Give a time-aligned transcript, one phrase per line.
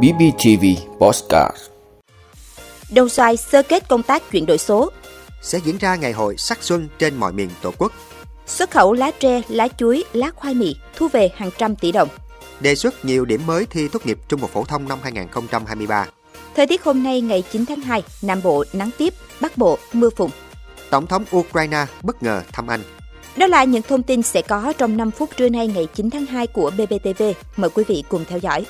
[0.00, 0.64] BBTV
[0.98, 1.56] Postcard
[2.90, 4.92] Đồng xoài sơ kết công tác chuyển đổi số,
[5.42, 7.92] sẽ diễn ra ngày hội sắc xuân trên mọi miền Tổ quốc,
[8.46, 12.08] xuất khẩu lá tre, lá chuối, lá khoai mì thu về hàng trăm tỷ đồng.
[12.60, 16.06] đề xuất nhiều điểm mới thi tốt nghiệp trung học phổ thông năm 2023.
[16.56, 20.10] Thời tiết hôm nay ngày 9 tháng 2, Nam Bộ nắng tiếp, Bắc Bộ mưa
[20.16, 20.30] phùn.
[20.90, 22.80] Tổng thống Ukraine bất ngờ thăm Anh.
[23.36, 26.26] Đó là những thông tin sẽ có trong 5 phút trưa nay ngày 9 tháng
[26.26, 27.22] 2 của BBTV.
[27.56, 28.66] Mời quý vị cùng theo dõi.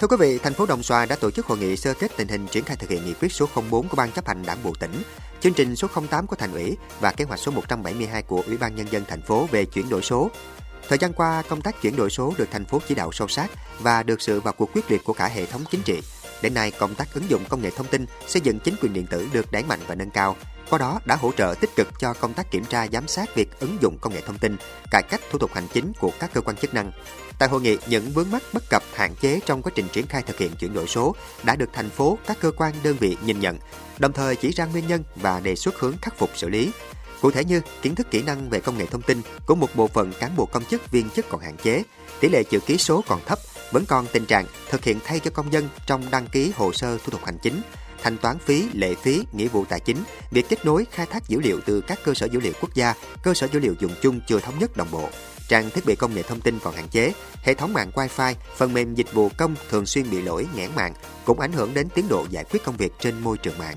[0.00, 2.28] Thưa quý vị, thành phố Đồng Xoài đã tổ chức hội nghị sơ kết tình
[2.28, 4.72] hình triển khai thực hiện nghị quyết số 04 của Ban chấp hành Đảng bộ
[4.80, 5.02] tỉnh,
[5.40, 8.76] chương trình số 08 của thành ủy và kế hoạch số 172 của Ủy ban
[8.76, 10.30] nhân dân thành phố về chuyển đổi số.
[10.88, 13.50] Thời gian qua, công tác chuyển đổi số được thành phố chỉ đạo sâu sát
[13.80, 16.00] và được sự vào cuộc quyết liệt của cả hệ thống chính trị.
[16.42, 19.06] Đến nay, công tác ứng dụng công nghệ thông tin, xây dựng chính quyền điện
[19.06, 20.36] tử được đẩy mạnh và nâng cao.
[20.70, 23.60] Qua đó đã hỗ trợ tích cực cho công tác kiểm tra giám sát việc
[23.60, 24.56] ứng dụng công nghệ thông tin,
[24.90, 26.92] cải cách thủ tục hành chính của các cơ quan chức năng.
[27.38, 30.22] Tại hội nghị, những vướng mắc bất cập hạn chế trong quá trình triển khai
[30.22, 33.40] thực hiện chuyển đổi số đã được thành phố, các cơ quan đơn vị nhìn
[33.40, 33.58] nhận,
[33.98, 36.70] đồng thời chỉ ra nguyên nhân và đề xuất hướng khắc phục xử lý.
[37.20, 39.88] Cụ thể như kiến thức kỹ năng về công nghệ thông tin của một bộ
[39.88, 41.82] phận cán bộ công chức viên chức còn hạn chế,
[42.20, 43.38] tỷ lệ chữ ký số còn thấp,
[43.72, 46.98] vẫn còn tình trạng thực hiện thay cho công dân trong đăng ký hồ sơ
[46.98, 47.62] thủ tục hành chính,
[48.04, 49.96] thanh toán phí, lệ phí, nghĩa vụ tài chính,
[50.30, 52.94] việc kết nối khai thác dữ liệu từ các cơ sở dữ liệu quốc gia,
[53.22, 55.08] cơ sở dữ liệu dùng chung chưa thống nhất đồng bộ.
[55.48, 58.72] Trang thiết bị công nghệ thông tin còn hạn chế, hệ thống mạng Wi-Fi, phần
[58.72, 62.08] mềm dịch vụ công thường xuyên bị lỗi nghẽn mạng, cũng ảnh hưởng đến tiến
[62.08, 63.76] độ giải quyết công việc trên môi trường mạng.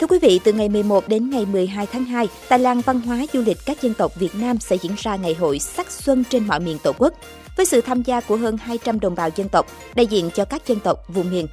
[0.00, 3.26] Thưa quý vị, từ ngày 11 đến ngày 12 tháng 2, tại làng văn hóa
[3.32, 6.46] du lịch các dân tộc Việt Nam sẽ diễn ra ngày hội sắc xuân trên
[6.46, 7.14] mọi miền Tổ quốc
[7.56, 10.66] với sự tham gia của hơn 200 đồng bào dân tộc đại diện cho các
[10.66, 11.46] dân tộc vùng miền.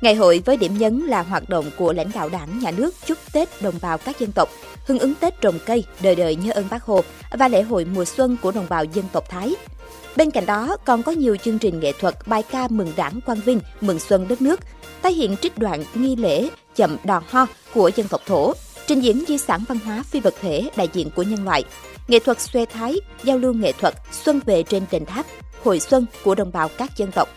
[0.00, 3.18] Ngày hội với điểm nhấn là hoạt động của lãnh đạo đảng, nhà nước chúc
[3.32, 4.48] Tết đồng bào các dân tộc,
[4.86, 7.00] hưởng ứng Tết trồng cây, đời đời nhớ ơn Bác Hồ
[7.30, 9.54] và lễ hội mùa xuân của đồng bào dân tộc Thái.
[10.16, 13.40] Bên cạnh đó, còn có nhiều chương trình nghệ thuật bài ca mừng đảng quang
[13.40, 14.60] vinh, mừng xuân đất nước,
[15.02, 18.52] tái hiện trích đoạn nghi lễ chậm đòn ho của dân tộc thổ,
[18.86, 21.64] trình diễn di sản văn hóa phi vật thể đại diện của nhân loại,
[22.08, 25.26] nghệ thuật xuê thái, giao lưu nghệ thuật xuân về trên đền tháp,
[25.64, 27.28] hội xuân của đồng bào các dân tộc.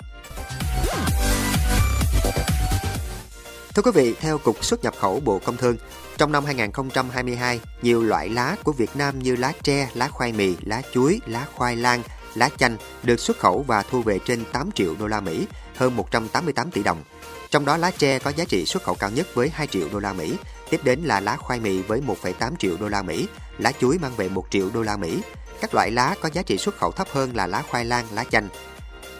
[3.75, 5.75] Thưa quý vị, theo Cục xuất nhập khẩu Bộ Công Thương,
[6.17, 10.55] trong năm 2022, nhiều loại lá của Việt Nam như lá tre, lá khoai mì,
[10.61, 12.03] lá chuối, lá khoai lang,
[12.35, 15.95] lá chanh được xuất khẩu và thu về trên 8 triệu đô la Mỹ, hơn
[15.95, 17.03] 188 tỷ đồng.
[17.49, 19.99] Trong đó lá tre có giá trị xuất khẩu cao nhất với 2 triệu đô
[19.99, 20.35] la Mỹ,
[20.69, 24.15] tiếp đến là lá khoai mì với 1,8 triệu đô la Mỹ, lá chuối mang
[24.17, 25.21] về 1 triệu đô la Mỹ.
[25.61, 28.23] Các loại lá có giá trị xuất khẩu thấp hơn là lá khoai lang, lá
[28.23, 28.49] chanh.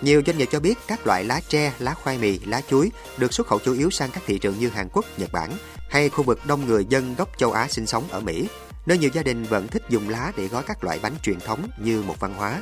[0.02, 3.34] Nhiều doanh nghiệp cho biết các loại lá tre, lá khoai mì, lá chuối được
[3.34, 5.52] xuất khẩu chủ yếu sang các thị trường như Hàn Quốc, Nhật Bản
[5.90, 8.48] hay khu vực đông người dân gốc châu Á sinh sống ở Mỹ,
[8.85, 11.69] nơi nhiều gia đình vẫn thích dùng lá để gói các loại bánh truyền thống
[11.78, 12.62] như một văn hóa.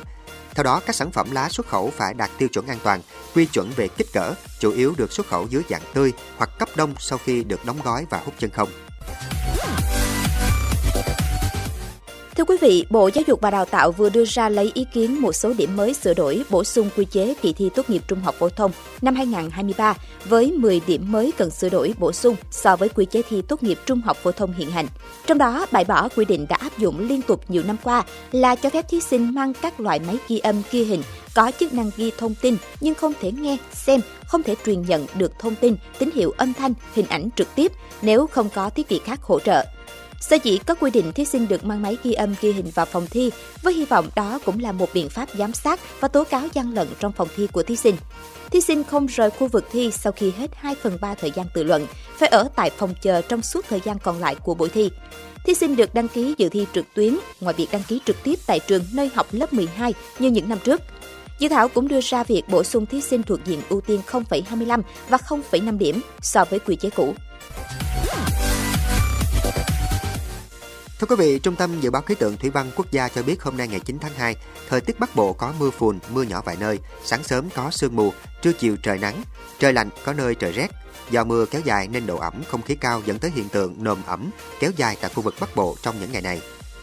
[0.54, 3.00] Theo đó, các sản phẩm lá xuất khẩu phải đạt tiêu chuẩn an toàn,
[3.34, 6.68] quy chuẩn về kích cỡ, chủ yếu được xuất khẩu dưới dạng tươi hoặc cấp
[6.76, 8.68] đông sau khi được đóng gói và hút chân không.
[12.38, 15.20] Thưa quý vị, Bộ Giáo dục và Đào tạo vừa đưa ra lấy ý kiến
[15.20, 18.20] một số điểm mới sửa đổi, bổ sung quy chế kỳ thi tốt nghiệp trung
[18.20, 18.70] học phổ thông
[19.02, 19.94] năm 2023
[20.24, 23.62] với 10 điểm mới cần sửa đổi bổ sung so với quy chế thi tốt
[23.62, 24.86] nghiệp trung học phổ thông hiện hành.
[25.26, 28.54] Trong đó, bãi bỏ quy định đã áp dụng liên tục nhiều năm qua là
[28.54, 31.02] cho phép thí sinh mang các loại máy ghi âm ghi hình
[31.34, 35.06] có chức năng ghi thông tin nhưng không thể nghe, xem, không thể truyền nhận
[35.14, 37.72] được thông tin, tín hiệu âm thanh, hình ảnh trực tiếp
[38.02, 39.64] nếu không có thiết bị khác hỗ trợ.
[40.20, 42.86] Sở dĩ có quy định thí sinh được mang máy ghi âm ghi hình vào
[42.86, 43.30] phòng thi,
[43.62, 46.74] với hy vọng đó cũng là một biện pháp giám sát và tố cáo gian
[46.74, 47.96] lận trong phòng thi của thí sinh.
[48.50, 51.46] Thí sinh không rời khu vực thi sau khi hết 2 phần 3 thời gian
[51.54, 51.86] tự luận,
[52.16, 54.90] phải ở tại phòng chờ trong suốt thời gian còn lại của buổi thi.
[55.44, 58.38] Thí sinh được đăng ký dự thi trực tuyến ngoài việc đăng ký trực tiếp
[58.46, 60.80] tại trường nơi học lớp 12 như những năm trước.
[61.38, 64.82] Dự thảo cũng đưa ra việc bổ sung thí sinh thuộc diện ưu tiên 0,25
[65.08, 67.14] và 0,5 điểm so với quy chế cũ.
[70.98, 73.42] Thưa quý vị, Trung tâm Dự báo Khí tượng Thủy văn Quốc gia cho biết
[73.42, 74.36] hôm nay ngày 9 tháng 2,
[74.68, 77.96] thời tiết Bắc Bộ có mưa phùn, mưa nhỏ vài nơi, sáng sớm có sương
[77.96, 78.12] mù,
[78.42, 79.22] trưa chiều trời nắng,
[79.58, 80.68] trời lạnh, có nơi trời rét.
[81.10, 83.98] Do mưa kéo dài nên độ ẩm không khí cao dẫn tới hiện tượng nồm
[84.06, 84.30] ẩm
[84.60, 86.40] kéo dài tại khu vực Bắc Bộ trong những ngày này.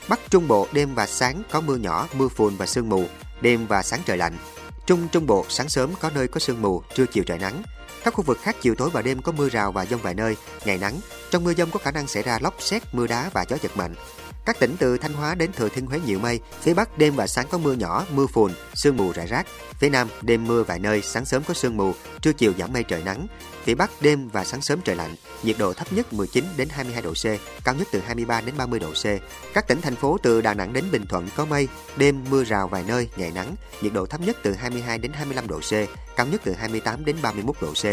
[0.09, 3.05] Bắc Trung Bộ đêm và sáng có mưa nhỏ, mưa phùn và sương mù,
[3.41, 4.37] đêm và sáng trời lạnh.
[4.85, 7.63] Trung Trung Bộ sáng sớm có nơi có sương mù, trưa chiều trời nắng.
[8.03, 10.35] Các khu vực khác chiều tối và đêm có mưa rào và dông vài nơi,
[10.65, 10.99] ngày nắng.
[11.31, 13.77] Trong mưa dông có khả năng xảy ra lốc xét, mưa đá và gió giật
[13.77, 13.95] mạnh.
[14.45, 17.27] Các tỉnh từ Thanh Hóa đến Thừa Thiên Huế nhiều mây, phía Bắc đêm và
[17.27, 19.47] sáng có mưa nhỏ, mưa phùn, sương mù rải rác.
[19.79, 22.83] Phía Nam đêm mưa vài nơi, sáng sớm có sương mù, trưa chiều giảm mây
[22.83, 23.27] trời nắng.
[23.63, 27.01] Phía Bắc đêm và sáng sớm trời lạnh, nhiệt độ thấp nhất 19 đến 22
[27.01, 27.25] độ C,
[27.63, 29.05] cao nhất từ 23 đến 30 độ C.
[29.53, 31.67] Các tỉnh thành phố từ Đà Nẵng đến Bình Thuận có mây,
[31.97, 35.47] đêm mưa rào vài nơi, ngày nắng, nhiệt độ thấp nhất từ 22 đến 25
[35.47, 35.71] độ C,
[36.15, 37.85] cao nhất từ 28 đến 31 độ C.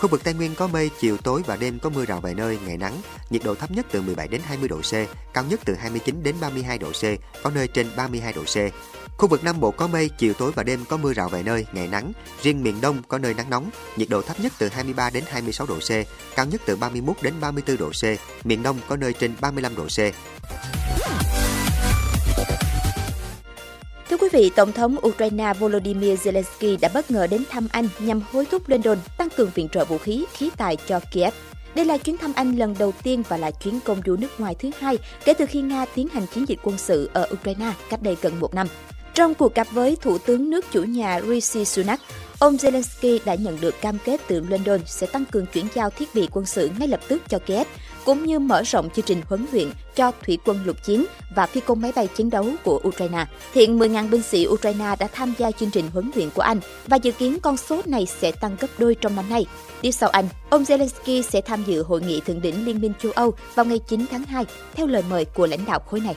[0.00, 2.58] Khu vực Tây Nguyên có mây, chiều tối và đêm có mưa rào vài nơi,
[2.66, 3.00] ngày nắng,
[3.30, 4.92] nhiệt độ thấp nhất từ 17 đến 20 độ C,
[5.34, 7.04] cao nhất từ 29 đến 32 độ C,
[7.42, 8.56] có nơi trên 32 độ C.
[9.18, 11.66] Khu vực Nam Bộ có mây, chiều tối và đêm có mưa rào vài nơi,
[11.72, 12.12] ngày nắng.
[12.42, 15.66] Riêng miền Đông có nơi nắng nóng, nhiệt độ thấp nhất từ 23 đến 26
[15.66, 15.90] độ C,
[16.36, 18.04] cao nhất từ 31 đến 34 độ C.
[18.46, 19.98] Miền Đông có nơi trên 35 độ C.
[24.32, 28.68] vị, Tổng thống Ukraine Volodymyr Zelensky đã bất ngờ đến thăm Anh nhằm hối thúc
[28.68, 31.34] London tăng cường viện trợ vũ khí, khí tài cho Kiev.
[31.74, 34.54] Đây là chuyến thăm Anh lần đầu tiên và là chuyến công du nước ngoài
[34.58, 38.02] thứ hai kể từ khi Nga tiến hành chiến dịch quân sự ở Ukraine cách
[38.02, 38.66] đây gần một năm.
[39.14, 42.00] Trong cuộc gặp với Thủ tướng nước chủ nhà Rishi Sunak,
[42.38, 46.14] ông Zelensky đã nhận được cam kết từ London sẽ tăng cường chuyển giao thiết
[46.14, 47.66] bị quân sự ngay lập tức cho Kiev,
[48.04, 51.04] cũng như mở rộng chương trình huấn luyện cho thủy quân lục chiến
[51.34, 53.26] và phi công máy bay chiến đấu của Ukraine.
[53.52, 56.96] Hiện 10.000 binh sĩ Ukraine đã tham gia chương trình huấn luyện của Anh và
[56.96, 59.46] dự kiến con số này sẽ tăng gấp đôi trong năm nay.
[59.80, 63.12] Tiếp sau Anh, ông Zelensky sẽ tham dự hội nghị thượng đỉnh Liên minh châu
[63.12, 64.44] Âu vào ngày 9 tháng 2
[64.74, 66.16] theo lời mời của lãnh đạo khối này.